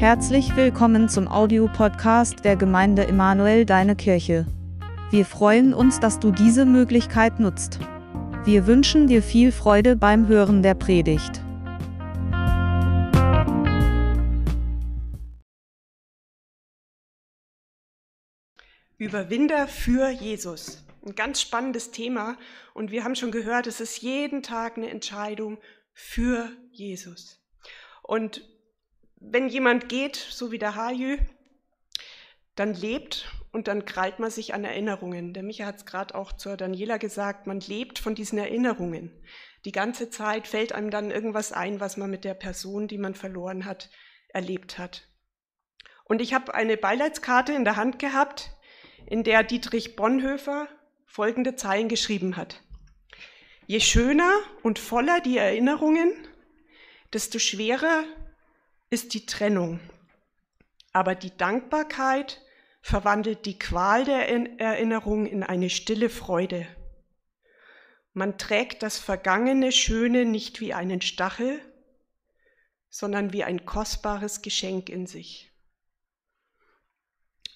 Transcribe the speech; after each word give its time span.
Herzlich 0.00 0.56
willkommen 0.56 1.10
zum 1.10 1.28
Audiopodcast 1.28 2.42
der 2.42 2.56
Gemeinde 2.56 3.06
Emanuel 3.06 3.66
Deine 3.66 3.94
Kirche. 3.94 4.46
Wir 5.10 5.26
freuen 5.26 5.74
uns, 5.74 6.00
dass 6.00 6.18
du 6.18 6.30
diese 6.30 6.64
Möglichkeit 6.64 7.38
nutzt. 7.38 7.80
Wir 8.46 8.66
wünschen 8.66 9.08
dir 9.08 9.22
viel 9.22 9.52
Freude 9.52 9.96
beim 9.96 10.26
Hören 10.26 10.62
der 10.62 10.72
Predigt. 10.72 11.42
Überwinder 18.96 19.68
für 19.68 20.08
Jesus. 20.08 20.82
Ein 21.04 21.14
ganz 21.14 21.42
spannendes 21.42 21.90
Thema 21.90 22.38
und 22.72 22.90
wir 22.90 23.04
haben 23.04 23.16
schon 23.16 23.32
gehört, 23.32 23.66
es 23.66 23.82
ist 23.82 23.98
jeden 23.98 24.42
Tag 24.42 24.78
eine 24.78 24.88
Entscheidung 24.88 25.58
für 25.92 26.48
Jesus. 26.70 27.44
Und 28.02 28.40
wenn 29.20 29.48
jemand 29.48 29.88
geht, 29.88 30.16
so 30.16 30.50
wie 30.50 30.58
der 30.58 30.74
Hajü, 30.74 31.18
dann 32.56 32.74
lebt 32.74 33.30
und 33.52 33.68
dann 33.68 33.84
krallt 33.84 34.18
man 34.18 34.30
sich 34.30 34.54
an 34.54 34.64
Erinnerungen. 34.64 35.34
Der 35.34 35.42
Micha 35.42 35.66
hat 35.66 35.76
es 35.76 35.86
gerade 35.86 36.14
auch 36.14 36.32
zur 36.32 36.56
Daniela 36.56 36.96
gesagt, 36.96 37.46
man 37.46 37.60
lebt 37.60 37.98
von 37.98 38.14
diesen 38.14 38.38
Erinnerungen. 38.38 39.12
Die 39.64 39.72
ganze 39.72 40.10
Zeit 40.10 40.48
fällt 40.48 40.72
einem 40.72 40.90
dann 40.90 41.10
irgendwas 41.10 41.52
ein, 41.52 41.80
was 41.80 41.96
man 41.96 42.10
mit 42.10 42.24
der 42.24 42.34
Person, 42.34 42.88
die 42.88 42.98
man 42.98 43.14
verloren 43.14 43.66
hat, 43.66 43.90
erlebt 44.28 44.78
hat. 44.78 45.06
Und 46.04 46.20
ich 46.20 46.34
habe 46.34 46.54
eine 46.54 46.76
Beileidskarte 46.76 47.52
in 47.52 47.64
der 47.64 47.76
Hand 47.76 47.98
gehabt, 47.98 48.50
in 49.06 49.22
der 49.22 49.42
Dietrich 49.42 49.96
Bonhoeffer 49.96 50.68
folgende 51.06 51.56
Zeilen 51.56 51.88
geschrieben 51.88 52.36
hat. 52.36 52.62
Je 53.66 53.80
schöner 53.80 54.32
und 54.62 54.78
voller 54.78 55.20
die 55.20 55.38
Erinnerungen, 55.38 56.12
desto 57.12 57.38
schwerer 57.38 58.04
ist 58.90 59.14
die 59.14 59.24
Trennung. 59.24 59.80
Aber 60.92 61.14
die 61.14 61.36
Dankbarkeit 61.36 62.40
verwandelt 62.82 63.46
die 63.46 63.58
Qual 63.58 64.04
der 64.04 64.28
Erinnerung 64.58 65.26
in 65.26 65.42
eine 65.42 65.70
stille 65.70 66.10
Freude. 66.10 66.66
Man 68.12 68.38
trägt 68.38 68.82
das 68.82 68.98
vergangene 68.98 69.70
Schöne 69.70 70.24
nicht 70.24 70.60
wie 70.60 70.74
einen 70.74 71.00
Stachel, 71.00 71.60
sondern 72.88 73.32
wie 73.32 73.44
ein 73.44 73.64
kostbares 73.64 74.42
Geschenk 74.42 74.88
in 74.88 75.06
sich. 75.06 75.52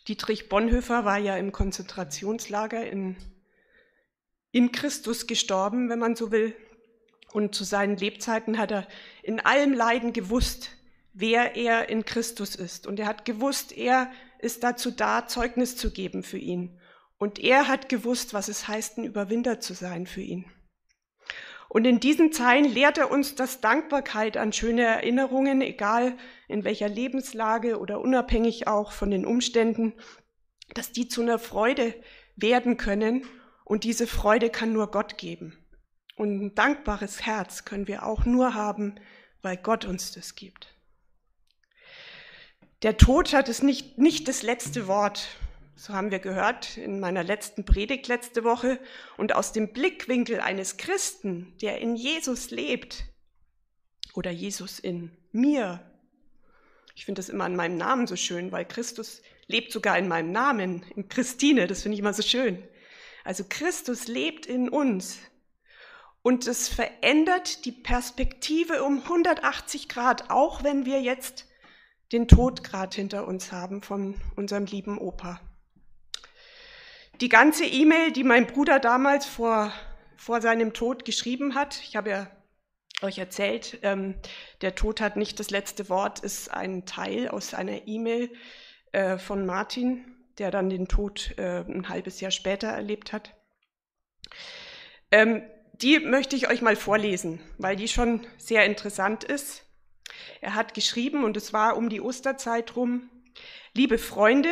Dietrich 0.06 0.48
Bonhoeffer 0.48 1.04
war 1.04 1.18
ja 1.18 1.36
im 1.36 1.50
Konzentrationslager 1.50 2.86
in, 2.86 3.16
in 4.52 4.70
Christus 4.70 5.26
gestorben, 5.26 5.88
wenn 5.88 5.98
man 5.98 6.14
so 6.14 6.30
will. 6.30 6.54
Und 7.32 7.54
zu 7.54 7.64
seinen 7.64 7.96
Lebzeiten 7.96 8.58
hat 8.58 8.70
er 8.70 8.86
in 9.24 9.40
allem 9.40 9.72
Leiden 9.72 10.12
gewusst, 10.12 10.70
wer 11.14 11.56
er 11.56 11.88
in 11.88 12.04
Christus 12.04 12.54
ist. 12.54 12.86
Und 12.86 13.00
er 13.00 13.06
hat 13.06 13.24
gewusst, 13.24 13.72
er 13.72 14.10
ist 14.40 14.62
dazu 14.62 14.90
da, 14.90 15.26
Zeugnis 15.26 15.76
zu 15.76 15.90
geben 15.90 16.22
für 16.22 16.38
ihn. 16.38 16.78
Und 17.16 17.38
er 17.38 17.68
hat 17.68 17.88
gewusst, 17.88 18.34
was 18.34 18.48
es 18.48 18.68
heißt, 18.68 18.98
ein 18.98 19.04
Überwinder 19.04 19.60
zu 19.60 19.72
sein 19.72 20.06
für 20.06 20.20
ihn. 20.20 20.44
Und 21.68 21.86
in 21.86 21.98
diesen 21.98 22.32
Zeilen 22.32 22.66
lehrt 22.66 22.98
er 22.98 23.10
uns, 23.10 23.34
dass 23.34 23.60
Dankbarkeit 23.60 24.36
an 24.36 24.52
schöne 24.52 24.82
Erinnerungen, 24.82 25.60
egal 25.60 26.16
in 26.46 26.64
welcher 26.64 26.88
Lebenslage 26.88 27.78
oder 27.78 28.00
unabhängig 28.00 28.68
auch 28.68 28.92
von 28.92 29.10
den 29.10 29.24
Umständen, 29.24 29.94
dass 30.74 30.92
die 30.92 31.08
zu 31.08 31.22
einer 31.22 31.38
Freude 31.38 31.94
werden 32.36 32.76
können. 32.76 33.24
Und 33.64 33.84
diese 33.84 34.06
Freude 34.06 34.50
kann 34.50 34.72
nur 34.72 34.90
Gott 34.90 35.16
geben. 35.16 35.58
Und 36.16 36.40
ein 36.40 36.54
dankbares 36.54 37.24
Herz 37.24 37.64
können 37.64 37.88
wir 37.88 38.04
auch 38.04 38.24
nur 38.24 38.54
haben, 38.54 38.96
weil 39.42 39.56
Gott 39.56 39.84
uns 39.84 40.12
das 40.12 40.34
gibt. 40.34 40.73
Der 42.82 42.96
Tod 42.96 43.32
hat 43.32 43.48
es 43.48 43.62
nicht, 43.62 43.98
nicht 43.98 44.28
das 44.28 44.42
letzte 44.42 44.86
Wort. 44.86 45.26
So 45.76 45.94
haben 45.94 46.10
wir 46.10 46.18
gehört 46.18 46.76
in 46.76 47.00
meiner 47.00 47.24
letzten 47.24 47.64
Predigt 47.64 48.08
letzte 48.08 48.44
Woche. 48.44 48.78
Und 49.16 49.34
aus 49.34 49.52
dem 49.52 49.72
Blickwinkel 49.72 50.40
eines 50.40 50.76
Christen, 50.76 51.54
der 51.60 51.80
in 51.80 51.96
Jesus 51.96 52.50
lebt, 52.50 53.04
oder 54.14 54.30
Jesus 54.30 54.78
in 54.78 55.10
mir, 55.32 55.80
ich 56.94 57.04
finde 57.04 57.18
das 57.18 57.28
immer 57.28 57.44
an 57.44 57.56
meinem 57.56 57.76
Namen 57.76 58.06
so 58.06 58.16
schön, 58.16 58.52
weil 58.52 58.64
Christus 58.64 59.20
lebt 59.46 59.72
sogar 59.72 59.98
in 59.98 60.08
meinem 60.08 60.30
Namen, 60.30 60.84
in 60.94 61.08
Christine, 61.08 61.66
das 61.66 61.82
finde 61.82 61.94
ich 61.94 62.00
immer 62.00 62.14
so 62.14 62.22
schön. 62.22 62.62
Also 63.24 63.44
Christus 63.48 64.06
lebt 64.06 64.46
in 64.46 64.68
uns. 64.68 65.18
Und 66.22 66.46
es 66.46 66.68
verändert 66.68 67.64
die 67.64 67.72
Perspektive 67.72 68.84
um 68.84 69.02
180 69.02 69.88
Grad, 69.88 70.30
auch 70.30 70.62
wenn 70.62 70.86
wir 70.86 71.02
jetzt 71.02 71.46
den 72.14 72.28
Tod 72.28 72.62
gerade 72.62 72.94
hinter 72.94 73.26
uns 73.26 73.50
haben 73.50 73.82
von 73.82 74.14
unserem 74.36 74.66
lieben 74.66 74.98
Opa. 74.98 75.40
Die 77.20 77.28
ganze 77.28 77.64
E-Mail, 77.64 78.12
die 78.12 78.22
mein 78.22 78.46
Bruder 78.46 78.78
damals 78.78 79.26
vor, 79.26 79.72
vor 80.16 80.40
seinem 80.40 80.72
Tod 80.72 81.04
geschrieben 81.04 81.56
hat, 81.56 81.80
ich 81.82 81.96
habe 81.96 82.10
ja 82.10 82.30
euch 83.02 83.18
erzählt, 83.18 83.80
ähm, 83.82 84.14
der 84.60 84.76
Tod 84.76 85.00
hat 85.00 85.16
nicht 85.16 85.40
das 85.40 85.50
letzte 85.50 85.88
Wort, 85.88 86.20
ist 86.20 86.52
ein 86.52 86.86
Teil 86.86 87.28
aus 87.28 87.52
einer 87.52 87.86
E-Mail 87.88 88.30
äh, 88.92 89.18
von 89.18 89.44
Martin, 89.44 90.04
der 90.38 90.52
dann 90.52 90.70
den 90.70 90.86
Tod 90.86 91.34
äh, 91.36 91.64
ein 91.68 91.88
halbes 91.88 92.20
Jahr 92.20 92.30
später 92.30 92.68
erlebt 92.68 93.12
hat. 93.12 93.34
Ähm, 95.10 95.42
die 95.72 95.98
möchte 95.98 96.36
ich 96.36 96.48
euch 96.48 96.62
mal 96.62 96.76
vorlesen, 96.76 97.40
weil 97.58 97.74
die 97.74 97.88
schon 97.88 98.24
sehr 98.38 98.64
interessant 98.64 99.24
ist. 99.24 99.63
Er 100.40 100.54
hat 100.54 100.74
geschrieben, 100.74 101.24
und 101.24 101.36
es 101.36 101.52
war 101.52 101.76
um 101.76 101.88
die 101.88 102.00
Osterzeit 102.00 102.76
rum, 102.76 103.08
liebe 103.72 103.98
Freunde, 103.98 104.50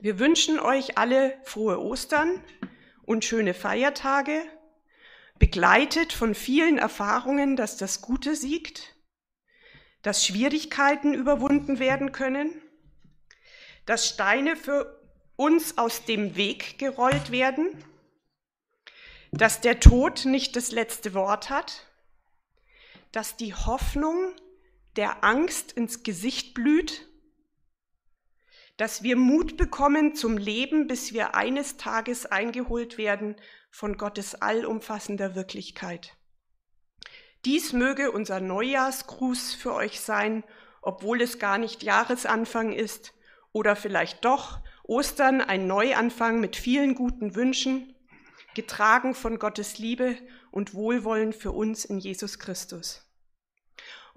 wir 0.00 0.18
wünschen 0.18 0.58
euch 0.58 0.98
alle 0.98 1.38
frohe 1.44 1.80
Ostern 1.80 2.42
und 3.02 3.24
schöne 3.24 3.54
Feiertage, 3.54 4.42
begleitet 5.38 6.12
von 6.12 6.34
vielen 6.34 6.78
Erfahrungen, 6.78 7.56
dass 7.56 7.76
das 7.76 8.02
Gute 8.02 8.36
siegt, 8.36 8.94
dass 10.02 10.24
Schwierigkeiten 10.24 11.14
überwunden 11.14 11.78
werden 11.78 12.12
können, 12.12 12.50
dass 13.86 14.08
Steine 14.08 14.56
für 14.56 15.00
uns 15.36 15.78
aus 15.78 16.04
dem 16.04 16.36
Weg 16.36 16.78
gerollt 16.78 17.30
werden, 17.30 17.84
dass 19.32 19.60
der 19.60 19.80
Tod 19.80 20.24
nicht 20.24 20.56
das 20.56 20.70
letzte 20.70 21.14
Wort 21.14 21.50
hat, 21.50 21.86
dass 23.12 23.36
die 23.36 23.54
Hoffnung 23.54 24.34
der 24.96 25.24
Angst 25.24 25.72
ins 25.72 26.02
Gesicht 26.02 26.54
blüht, 26.54 27.06
dass 28.76 29.02
wir 29.02 29.16
Mut 29.16 29.56
bekommen 29.56 30.14
zum 30.14 30.38
Leben, 30.38 30.86
bis 30.86 31.12
wir 31.12 31.34
eines 31.34 31.76
Tages 31.76 32.24
eingeholt 32.26 32.96
werden 32.96 33.36
von 33.70 33.96
Gottes 33.98 34.34
allumfassender 34.34 35.34
Wirklichkeit. 35.34 36.16
Dies 37.44 37.72
möge 37.72 38.10
unser 38.10 38.40
Neujahrsgruß 38.40 39.54
für 39.54 39.74
euch 39.74 40.00
sein, 40.00 40.44
obwohl 40.82 41.20
es 41.20 41.38
gar 41.38 41.58
nicht 41.58 41.82
Jahresanfang 41.82 42.72
ist 42.72 43.12
oder 43.52 43.76
vielleicht 43.76 44.24
doch 44.24 44.60
Ostern 44.84 45.40
ein 45.40 45.66
Neuanfang 45.66 46.40
mit 46.40 46.56
vielen 46.56 46.94
guten 46.94 47.34
Wünschen, 47.34 47.94
getragen 48.54 49.14
von 49.14 49.38
Gottes 49.38 49.78
Liebe 49.78 50.16
und 50.50 50.74
Wohlwollen 50.74 51.32
für 51.32 51.52
uns 51.52 51.84
in 51.84 51.98
Jesus 51.98 52.38
Christus. 52.38 53.09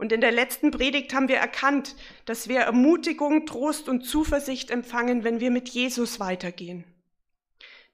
Und 0.04 0.12
in 0.12 0.20
der 0.20 0.34
letzten 0.34 0.70
Predigt 0.70 1.14
haben 1.14 1.30
wir 1.30 1.38
erkannt, 1.38 1.96
dass 2.26 2.50
wir 2.50 2.60
Ermutigung, 2.60 3.46
Trost 3.46 3.88
und 3.88 4.02
Zuversicht 4.02 4.70
empfangen, 4.70 5.24
wenn 5.24 5.40
wir 5.40 5.50
mit 5.50 5.70
Jesus 5.70 6.20
weitergehen. 6.20 6.84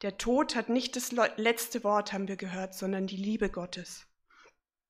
Der 0.01 0.17
Tod 0.17 0.55
hat 0.55 0.69
nicht 0.69 0.95
das 0.95 1.11
letzte 1.11 1.83
Wort, 1.83 2.11
haben 2.11 2.27
wir 2.27 2.35
gehört, 2.35 2.73
sondern 2.73 3.05
die 3.05 3.15
Liebe 3.15 3.51
Gottes 3.51 4.07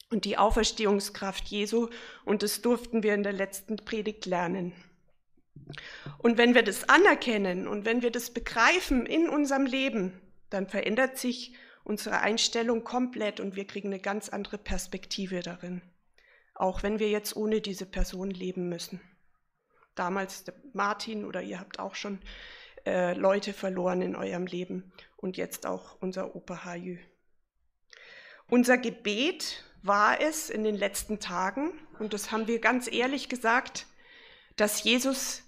und 0.09 0.23
die 0.23 0.37
Auferstehungskraft 0.37 1.49
Jesu. 1.49 1.89
Und 2.23 2.41
das 2.41 2.61
durften 2.61 3.03
wir 3.03 3.15
in 3.15 3.23
der 3.23 3.33
letzten 3.33 3.75
Predigt 3.75 4.25
lernen. 4.25 4.71
Und 6.19 6.37
wenn 6.37 6.55
wir 6.55 6.63
das 6.63 6.87
anerkennen 6.87 7.67
und 7.67 7.83
wenn 7.83 8.01
wir 8.01 8.11
das 8.11 8.29
begreifen 8.29 9.05
in 9.05 9.27
unserem 9.27 9.65
Leben, 9.65 10.21
dann 10.49 10.69
verändert 10.69 11.17
sich 11.17 11.53
unsere 11.83 12.21
Einstellung 12.21 12.85
komplett 12.85 13.41
und 13.41 13.57
wir 13.57 13.67
kriegen 13.67 13.89
eine 13.89 13.99
ganz 13.99 14.29
andere 14.29 14.57
Perspektive 14.57 15.41
darin 15.41 15.81
auch 16.59 16.83
wenn 16.83 16.99
wir 16.99 17.09
jetzt 17.09 17.35
ohne 17.35 17.61
diese 17.61 17.85
Person 17.85 18.29
leben 18.29 18.67
müssen. 18.67 18.99
Damals 19.95 20.43
Martin 20.73 21.25
oder 21.25 21.41
ihr 21.41 21.59
habt 21.59 21.79
auch 21.79 21.95
schon 21.95 22.19
äh, 22.85 23.13
Leute 23.13 23.53
verloren 23.53 24.01
in 24.01 24.15
eurem 24.15 24.45
Leben 24.45 24.91
und 25.17 25.37
jetzt 25.37 25.65
auch 25.65 25.97
unser 26.01 26.35
Opa 26.35 26.65
Hajü. 26.65 26.99
Unser 28.49 28.77
Gebet 28.77 29.63
war 29.83 30.19
es 30.19 30.49
in 30.49 30.63
den 30.63 30.75
letzten 30.75 31.19
Tagen, 31.19 31.71
und 31.97 32.13
das 32.13 32.31
haben 32.31 32.47
wir 32.47 32.59
ganz 32.59 32.91
ehrlich 32.91 33.29
gesagt, 33.29 33.87
dass 34.57 34.83
Jesus 34.83 35.43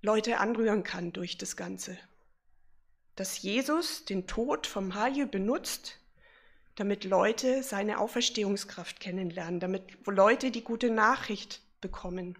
Leute 0.00 0.38
anrühren 0.38 0.84
kann 0.84 1.12
durch 1.12 1.36
das 1.36 1.56
Ganze. 1.56 1.98
Dass 3.14 3.42
Jesus 3.42 4.06
den 4.06 4.26
Tod 4.26 4.66
vom 4.66 4.94
Hajü 4.94 5.26
benutzt, 5.26 5.98
damit 6.76 7.04
Leute 7.04 7.62
seine 7.62 7.98
Auferstehungskraft 7.98 9.00
kennenlernen, 9.00 9.60
damit 9.60 9.82
Leute 10.06 10.50
die 10.50 10.64
gute 10.64 10.90
Nachricht 10.90 11.62
bekommen. 11.80 12.36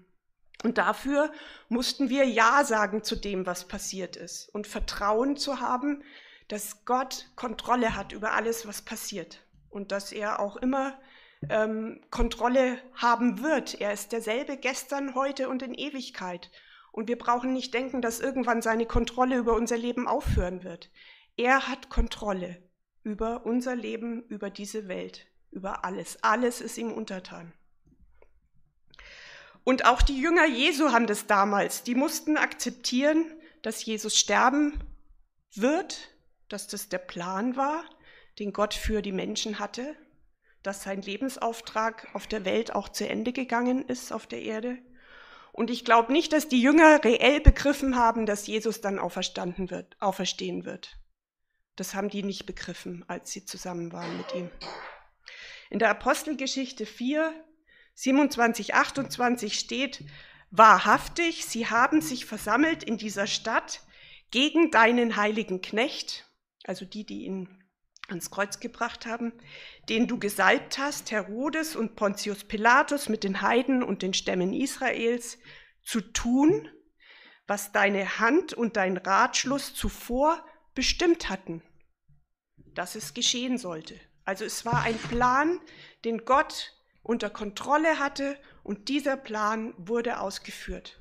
Und 0.62 0.78
dafür 0.78 1.30
mussten 1.68 2.08
wir 2.08 2.24
Ja 2.24 2.64
sagen 2.64 3.04
zu 3.04 3.16
dem, 3.16 3.46
was 3.46 3.68
passiert 3.68 4.16
ist 4.16 4.48
und 4.54 4.66
Vertrauen 4.66 5.36
zu 5.36 5.60
haben, 5.60 6.02
dass 6.48 6.84
Gott 6.84 7.30
Kontrolle 7.36 7.94
hat 7.94 8.12
über 8.12 8.32
alles, 8.32 8.66
was 8.66 8.82
passiert 8.82 9.44
und 9.68 9.92
dass 9.92 10.12
er 10.12 10.40
auch 10.40 10.56
immer 10.56 10.98
ähm, 11.50 12.00
Kontrolle 12.10 12.78
haben 12.94 13.42
wird. 13.42 13.80
Er 13.80 13.92
ist 13.92 14.12
derselbe 14.12 14.56
gestern, 14.56 15.14
heute 15.14 15.48
und 15.48 15.62
in 15.62 15.74
Ewigkeit. 15.74 16.50
Und 16.92 17.08
wir 17.08 17.18
brauchen 17.18 17.52
nicht 17.52 17.74
denken, 17.74 18.00
dass 18.00 18.20
irgendwann 18.20 18.62
seine 18.62 18.86
Kontrolle 18.86 19.36
über 19.36 19.54
unser 19.54 19.76
Leben 19.76 20.06
aufhören 20.06 20.64
wird. 20.64 20.90
Er 21.36 21.68
hat 21.68 21.90
Kontrolle 21.90 22.62
über 23.04 23.46
unser 23.46 23.76
Leben, 23.76 24.24
über 24.28 24.50
diese 24.50 24.88
Welt, 24.88 25.26
über 25.50 25.84
alles. 25.84 26.22
Alles 26.22 26.60
ist 26.60 26.78
ihm 26.78 26.90
untertan. 26.90 27.52
Und 29.62 29.86
auch 29.86 30.02
die 30.02 30.20
Jünger 30.20 30.46
Jesu 30.46 30.90
haben 30.92 31.06
das 31.06 31.26
damals. 31.26 31.84
Die 31.84 31.94
mussten 31.94 32.36
akzeptieren, 32.36 33.24
dass 33.62 33.84
Jesus 33.84 34.18
sterben 34.18 34.78
wird, 35.54 36.10
dass 36.48 36.66
das 36.66 36.88
der 36.88 36.98
Plan 36.98 37.56
war, 37.56 37.84
den 38.38 38.52
Gott 38.52 38.74
für 38.74 39.00
die 39.00 39.12
Menschen 39.12 39.58
hatte, 39.58 39.96
dass 40.62 40.82
sein 40.82 41.02
Lebensauftrag 41.02 42.08
auf 42.14 42.26
der 42.26 42.44
Welt 42.44 42.74
auch 42.74 42.88
zu 42.88 43.08
Ende 43.08 43.32
gegangen 43.32 43.86
ist 43.86 44.12
auf 44.12 44.26
der 44.26 44.42
Erde. 44.42 44.78
Und 45.52 45.70
ich 45.70 45.84
glaube 45.84 46.12
nicht, 46.12 46.32
dass 46.32 46.48
die 46.48 46.60
Jünger 46.60 47.04
reell 47.04 47.40
begriffen 47.40 47.96
haben, 47.96 48.26
dass 48.26 48.46
Jesus 48.46 48.80
dann 48.80 48.98
auferstanden 48.98 49.70
wird, 49.70 49.96
auferstehen 50.00 50.64
wird. 50.64 50.98
Das 51.76 51.94
haben 51.94 52.08
die 52.08 52.22
nicht 52.22 52.46
begriffen, 52.46 53.04
als 53.08 53.32
sie 53.32 53.44
zusammen 53.44 53.92
waren 53.92 54.16
mit 54.16 54.34
ihm. 54.34 54.50
In 55.70 55.78
der 55.78 55.90
Apostelgeschichte 55.90 56.86
4, 56.86 57.32
27, 57.94 58.74
28 58.74 59.58
steht, 59.58 60.04
wahrhaftig, 60.50 61.46
sie 61.46 61.68
haben 61.68 62.00
sich 62.00 62.26
versammelt 62.26 62.84
in 62.84 62.96
dieser 62.96 63.26
Stadt 63.26 63.80
gegen 64.30 64.70
deinen 64.70 65.16
heiligen 65.16 65.62
Knecht, 65.62 66.30
also 66.64 66.84
die, 66.84 67.04
die 67.04 67.24
ihn 67.24 67.64
ans 68.08 68.30
Kreuz 68.30 68.60
gebracht 68.60 69.06
haben, 69.06 69.32
den 69.88 70.06
du 70.06 70.18
gesalbt 70.18 70.78
hast, 70.78 71.10
Herodes 71.10 71.74
und 71.74 71.96
Pontius 71.96 72.44
Pilatus 72.44 73.08
mit 73.08 73.24
den 73.24 73.40
Heiden 73.40 73.82
und 73.82 74.02
den 74.02 74.14
Stämmen 74.14 74.52
Israels, 74.52 75.38
zu 75.82 76.00
tun, 76.00 76.68
was 77.46 77.72
deine 77.72 78.18
Hand 78.18 78.54
und 78.54 78.76
dein 78.76 78.96
Ratschluss 78.96 79.74
zuvor 79.74 80.44
bestimmt 80.74 81.28
hatten, 81.28 81.62
dass 82.74 82.94
es 82.94 83.14
geschehen 83.14 83.58
sollte. 83.58 83.98
Also 84.24 84.44
es 84.44 84.64
war 84.64 84.82
ein 84.82 84.98
Plan, 84.98 85.60
den 86.04 86.24
Gott 86.24 86.72
unter 87.02 87.30
Kontrolle 87.30 87.98
hatte 87.98 88.38
und 88.62 88.88
dieser 88.88 89.16
Plan 89.16 89.74
wurde 89.76 90.20
ausgeführt. 90.20 91.00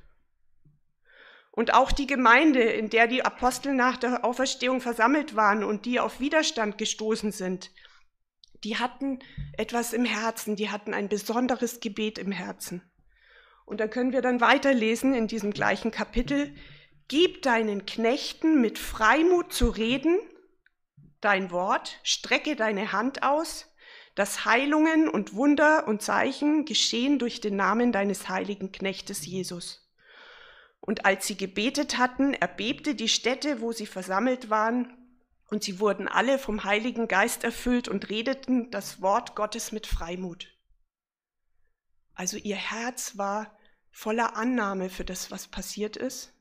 Und 1.50 1.72
auch 1.72 1.92
die 1.92 2.06
Gemeinde, 2.06 2.60
in 2.60 2.90
der 2.90 3.06
die 3.06 3.24
Apostel 3.24 3.74
nach 3.74 3.96
der 3.96 4.24
Auferstehung 4.24 4.80
versammelt 4.80 5.36
waren 5.36 5.62
und 5.62 5.86
die 5.86 6.00
auf 6.00 6.20
Widerstand 6.20 6.78
gestoßen 6.78 7.32
sind, 7.32 7.70
die 8.64 8.76
hatten 8.76 9.20
etwas 9.56 9.92
im 9.92 10.04
Herzen, 10.04 10.56
die 10.56 10.70
hatten 10.70 10.94
ein 10.94 11.08
besonderes 11.08 11.80
Gebet 11.80 12.18
im 12.18 12.32
Herzen. 12.32 12.82
Und 13.66 13.78
da 13.80 13.86
können 13.86 14.12
wir 14.12 14.20
dann 14.20 14.40
weiterlesen 14.40 15.14
in 15.14 15.28
diesem 15.28 15.52
gleichen 15.52 15.90
Kapitel, 15.90 16.54
Gib 17.08 17.42
deinen 17.42 17.86
Knechten 17.86 18.60
mit 18.60 18.78
Freimut 18.78 19.52
zu 19.52 19.68
reden, 19.68 20.18
dein 21.20 21.50
Wort, 21.50 21.98
strecke 22.02 22.56
deine 22.56 22.92
Hand 22.92 23.22
aus, 23.22 23.66
dass 24.14 24.44
Heilungen 24.44 25.08
und 25.08 25.34
Wunder 25.34 25.88
und 25.88 26.02
Zeichen 26.02 26.64
geschehen 26.64 27.18
durch 27.18 27.40
den 27.40 27.56
Namen 27.56 27.92
deines 27.92 28.28
heiligen 28.28 28.72
Knechtes 28.72 29.26
Jesus. 29.26 29.90
Und 30.80 31.04
als 31.06 31.26
sie 31.26 31.36
gebetet 31.36 31.98
hatten, 31.98 32.34
erbebte 32.34 32.94
die 32.94 33.08
Stätte, 33.08 33.60
wo 33.60 33.72
sie 33.72 33.86
versammelt 33.86 34.50
waren, 34.50 34.98
und 35.50 35.62
sie 35.62 35.78
wurden 35.78 36.08
alle 36.08 36.38
vom 36.38 36.64
Heiligen 36.64 37.06
Geist 37.06 37.44
erfüllt 37.44 37.88
und 37.88 38.08
redeten 38.08 38.70
das 38.70 39.00
Wort 39.00 39.34
Gottes 39.36 39.72
mit 39.72 39.86
Freimut. 39.86 40.48
Also 42.14 42.36
ihr 42.36 42.56
Herz 42.56 43.16
war 43.18 43.56
voller 43.90 44.36
Annahme 44.36 44.90
für 44.90 45.04
das, 45.04 45.30
was 45.30 45.46
passiert 45.46 45.96
ist. 45.96 46.33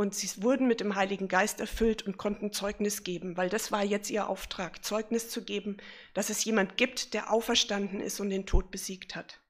Und 0.00 0.14
sie 0.14 0.44
wurden 0.44 0.68
mit 0.68 0.78
dem 0.78 0.94
Heiligen 0.94 1.26
Geist 1.26 1.58
erfüllt 1.58 2.06
und 2.06 2.18
konnten 2.18 2.52
Zeugnis 2.52 3.02
geben, 3.02 3.36
weil 3.36 3.48
das 3.48 3.72
war 3.72 3.82
jetzt 3.82 4.10
ihr 4.10 4.28
Auftrag, 4.28 4.84
Zeugnis 4.84 5.28
zu 5.28 5.42
geben, 5.42 5.78
dass 6.14 6.30
es 6.30 6.44
jemand 6.44 6.76
gibt, 6.76 7.14
der 7.14 7.32
auferstanden 7.32 8.00
ist 8.00 8.20
und 8.20 8.30
den 8.30 8.46
Tod 8.46 8.70
besiegt 8.70 9.16
hat. 9.16 9.40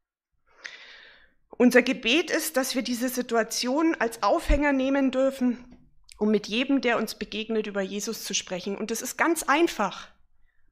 Unser 1.50 1.82
Gebet 1.82 2.30
ist, 2.30 2.56
dass 2.56 2.74
wir 2.74 2.80
diese 2.80 3.10
Situation 3.10 3.94
als 3.98 4.22
Aufhänger 4.22 4.72
nehmen 4.72 5.10
dürfen, 5.10 5.76
um 6.16 6.30
mit 6.30 6.46
jedem, 6.46 6.80
der 6.80 6.96
uns 6.96 7.16
begegnet, 7.16 7.66
über 7.66 7.82
Jesus 7.82 8.24
zu 8.24 8.32
sprechen. 8.32 8.74
Und 8.74 8.90
das 8.90 9.02
ist 9.02 9.18
ganz 9.18 9.42
einfach, 9.42 10.08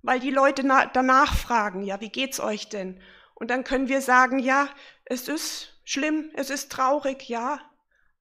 weil 0.00 0.20
die 0.20 0.30
Leute 0.30 0.62
danach 0.94 1.36
fragen, 1.36 1.82
ja, 1.82 2.00
wie 2.00 2.08
geht's 2.08 2.40
euch 2.40 2.70
denn? 2.70 2.98
Und 3.34 3.50
dann 3.50 3.62
können 3.62 3.88
wir 3.88 4.00
sagen, 4.00 4.38
ja, 4.38 4.70
es 5.04 5.28
ist 5.28 5.78
schlimm, 5.84 6.30
es 6.32 6.48
ist 6.48 6.72
traurig, 6.72 7.28
ja, 7.28 7.60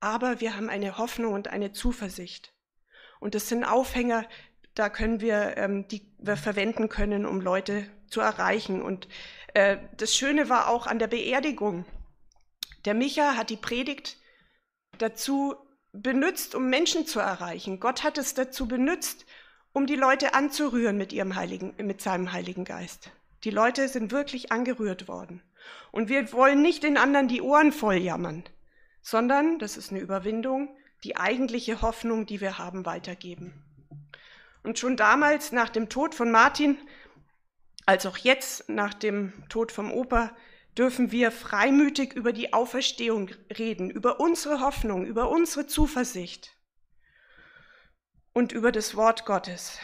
aber 0.06 0.40
wir 0.40 0.56
haben 0.56 0.69
eine 0.69 1.00
Hoffnung 1.00 1.34
und 1.34 1.48
eine 1.48 1.72
Zuversicht. 1.72 2.54
Und 3.19 3.34
das 3.34 3.50
sind 3.50 3.63
Aufhänger, 3.63 4.28
da 4.75 4.90
können 4.90 5.19
wir, 5.19 5.57
ähm, 5.57 5.88
die 5.88 6.06
wir 6.19 6.38
verwenden 6.38 6.90
können, 6.90 7.25
um 7.25 7.42
Leute 7.42 7.90
zu 8.07 8.22
erreichen. 8.22 8.84
Und 8.84 9.07
äh, 9.56 9.78
das 9.98 10.16
Schöne 10.16 10.48
war 10.48 10.69
auch 10.69 10.86
an 10.86 11.00
der 11.00 11.07
Beerdigung. 11.07 11.86
Der 12.86 12.94
Micha 12.94 13.36
hat 13.36 13.50
die 13.50 13.57
Predigt 13.57 14.18
dazu 15.00 15.56
benutzt, 15.92 16.54
um 16.54 16.69
Menschen 16.69 17.08
zu 17.08 17.19
erreichen. 17.19 17.80
Gott 17.80 18.04
hat 18.04 18.19
es 18.19 18.36
dazu 18.36 18.68
benutzt, 18.68 19.25
um 19.74 19.88
die 19.88 19.96
Leute 19.96 20.36
anzurühren 20.36 20.98
mit, 20.98 21.13
ihrem 21.13 21.36
Heiligen, 21.36 21.74
mit 21.78 22.00
seinem 22.00 22.31
Heiligen 22.31 22.63
Geist. 22.63 23.10
Die 23.44 23.50
Leute 23.50 23.88
sind 23.88 24.12
wirklich 24.12 24.51
angerührt 24.51 25.08
worden. 25.08 25.42
Und 25.92 26.10
wir 26.10 26.31
wollen 26.31 26.62
nicht 26.62 26.84
den 26.84 26.98
anderen 26.98 27.28
die 27.28 27.42
Ohren 27.42 27.72
voll 27.72 27.96
jammern, 27.96 28.44
sondern, 29.06 29.60
das 29.60 29.78
ist 29.78 29.92
eine 29.92 30.00
Überwindung, 30.00 30.75
die 31.04 31.16
eigentliche 31.16 31.84
Hoffnung, 31.84 32.25
die 32.25 32.42
wir 32.42 32.57
haben, 32.57 32.88
weitergeben. 32.88 33.54
Und 34.63 34.80
schon 34.80 34.98
damals, 34.98 35.52
nach 35.52 35.69
dem 35.69 35.90
Tod 35.90 36.16
von 36.16 36.31
Martin, 36.31 36.75
als 37.86 38.07
auch 38.07 38.18
jetzt 38.18 38.68
nach 38.68 38.96
dem 38.96 39.31
Tod 39.48 39.72
vom 39.72 39.92
Opa, 39.92 40.36
dürfen 40.75 41.12
wir 41.12 41.32
freimütig 41.32 42.13
über 42.13 42.34
die 42.34 42.51
Auferstehung 42.51 43.29
reden, 43.56 43.91
über 43.91 44.20
unsere 44.20 44.60
Hoffnung, 44.60 45.06
über 45.06 45.29
unsere 45.29 45.68
Zuversicht 45.68 46.56
und 48.34 48.53
über 48.53 48.72
das 48.72 48.96
Wort 48.96 49.24
Gottes. 49.25 49.77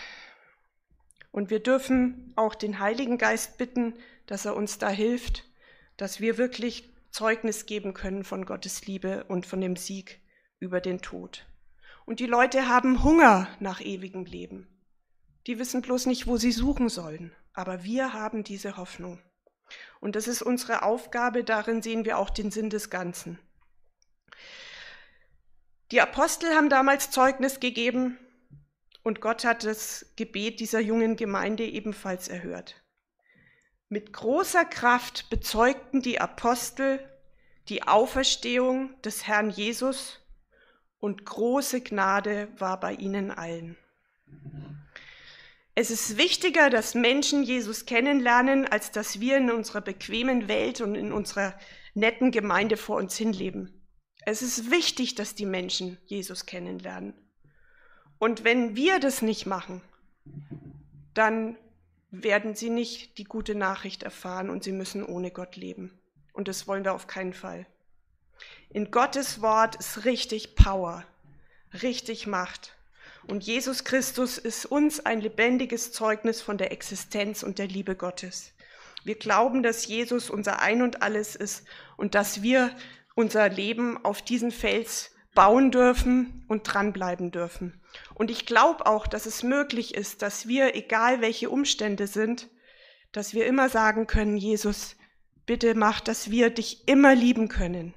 Und 1.29 1.51
wir 1.51 1.59
dürfen 1.59 2.33
auch 2.35 2.55
den 2.55 2.79
Heiligen 2.79 3.19
Geist 3.19 3.59
bitten, 3.59 3.93
dass 4.25 4.45
er 4.45 4.55
uns 4.55 4.79
da 4.79 4.89
hilft, 4.89 5.45
dass 5.95 6.19
wir 6.19 6.39
wirklich 6.39 6.90
Zeugnis 7.11 7.65
geben 7.65 7.93
können 7.93 8.23
von 8.23 8.45
Gottes 8.45 8.85
Liebe 8.87 9.25
und 9.25 9.45
von 9.45 9.61
dem 9.61 9.75
Sieg 9.75 10.21
über 10.59 10.81
den 10.81 11.01
Tod. 11.01 11.45
Und 12.05 12.19
die 12.19 12.25
Leute 12.25 12.67
haben 12.67 13.03
Hunger 13.03 13.47
nach 13.59 13.81
ewigem 13.81 14.25
Leben. 14.25 14.67
Die 15.47 15.59
wissen 15.59 15.81
bloß 15.81 16.05
nicht, 16.05 16.27
wo 16.27 16.37
sie 16.37 16.51
suchen 16.51 16.89
sollen. 16.89 17.33
Aber 17.53 17.83
wir 17.83 18.13
haben 18.13 18.43
diese 18.43 18.77
Hoffnung. 18.77 19.21
Und 19.99 20.15
das 20.15 20.27
ist 20.27 20.41
unsere 20.41 20.83
Aufgabe, 20.83 21.43
darin 21.43 21.81
sehen 21.81 22.05
wir 22.05 22.17
auch 22.17 22.29
den 22.29 22.51
Sinn 22.51 22.69
des 22.69 22.89
Ganzen. 22.89 23.39
Die 25.91 26.01
Apostel 26.01 26.55
haben 26.55 26.69
damals 26.69 27.11
Zeugnis 27.11 27.59
gegeben 27.59 28.17
und 29.03 29.19
Gott 29.19 29.43
hat 29.43 29.63
das 29.63 30.13
Gebet 30.15 30.59
dieser 30.59 30.79
jungen 30.79 31.15
Gemeinde 31.15 31.65
ebenfalls 31.65 32.27
erhört. 32.27 32.81
Mit 33.91 34.13
großer 34.13 34.63
Kraft 34.63 35.29
bezeugten 35.29 36.01
die 36.01 36.21
Apostel 36.21 37.05
die 37.67 37.83
Auferstehung 37.83 38.89
des 39.01 39.27
Herrn 39.27 39.49
Jesus 39.49 40.21
und 40.99 41.25
große 41.25 41.81
Gnade 41.81 42.47
war 42.57 42.79
bei 42.79 42.93
ihnen 42.93 43.31
allen. 43.31 43.75
Es 45.75 45.91
ist 45.91 46.17
wichtiger, 46.17 46.69
dass 46.69 46.95
Menschen 46.95 47.43
Jesus 47.43 47.85
kennenlernen, 47.85 48.65
als 48.65 48.91
dass 48.91 49.19
wir 49.19 49.35
in 49.35 49.51
unserer 49.51 49.81
bequemen 49.81 50.47
Welt 50.47 50.79
und 50.79 50.95
in 50.95 51.11
unserer 51.11 51.53
netten 51.93 52.31
Gemeinde 52.31 52.77
vor 52.77 52.95
uns 52.95 53.17
hinleben. 53.17 53.85
Es 54.25 54.41
ist 54.41 54.71
wichtig, 54.71 55.15
dass 55.15 55.35
die 55.35 55.45
Menschen 55.45 55.97
Jesus 56.05 56.45
kennenlernen. 56.45 57.13
Und 58.19 58.45
wenn 58.45 58.73
wir 58.77 59.01
das 59.01 59.21
nicht 59.21 59.45
machen, 59.47 59.81
dann 61.13 61.57
werden 62.11 62.55
sie 62.55 62.69
nicht 62.69 63.17
die 63.17 63.23
gute 63.23 63.55
Nachricht 63.55 64.03
erfahren 64.03 64.49
und 64.49 64.63
sie 64.63 64.73
müssen 64.73 65.05
ohne 65.05 65.31
Gott 65.31 65.55
leben. 65.55 65.97
Und 66.33 66.47
das 66.47 66.67
wollen 66.67 66.83
wir 66.83 66.93
auf 66.93 67.07
keinen 67.07 67.33
Fall. 67.33 67.65
In 68.69 68.91
Gottes 68.91 69.41
Wort 69.41 69.75
ist 69.77 70.05
richtig 70.05 70.55
Power, 70.55 71.05
richtig 71.81 72.27
Macht. 72.27 72.75
Und 73.27 73.43
Jesus 73.43 73.83
Christus 73.83 74.37
ist 74.37 74.65
uns 74.65 74.99
ein 74.99 75.21
lebendiges 75.21 75.91
Zeugnis 75.91 76.41
von 76.41 76.57
der 76.57 76.71
Existenz 76.71 77.43
und 77.43 77.59
der 77.59 77.67
Liebe 77.67 77.95
Gottes. 77.95 78.53
Wir 79.03 79.15
glauben, 79.15 79.63
dass 79.63 79.87
Jesus 79.87 80.29
unser 80.29 80.61
Ein 80.61 80.81
und 80.81 81.01
alles 81.01 81.35
ist 81.35 81.65
und 81.97 82.15
dass 82.15 82.41
wir 82.41 82.75
unser 83.15 83.49
Leben 83.49 84.03
auf 84.03 84.21
diesen 84.21 84.51
Fels 84.51 85.10
bauen 85.33 85.71
dürfen 85.71 86.45
und 86.47 86.63
dranbleiben 86.63 87.31
dürfen. 87.31 87.81
Und 88.13 88.31
ich 88.31 88.45
glaube 88.45 88.85
auch, 88.85 89.07
dass 89.07 89.25
es 89.25 89.43
möglich 89.43 89.95
ist, 89.95 90.21
dass 90.21 90.47
wir, 90.47 90.75
egal 90.75 91.21
welche 91.21 91.49
Umstände 91.49 92.07
sind, 92.07 92.49
dass 93.11 93.33
wir 93.33 93.45
immer 93.45 93.69
sagen 93.69 94.07
können, 94.07 94.37
Jesus, 94.37 94.95
bitte 95.45 95.75
mach, 95.75 95.99
dass 96.01 96.31
wir 96.31 96.49
dich 96.49 96.87
immer 96.87 97.15
lieben 97.15 97.47
können. 97.47 97.93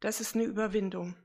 Das 0.00 0.20
ist 0.20 0.34
eine 0.34 0.44
Überwindung. 0.44 1.16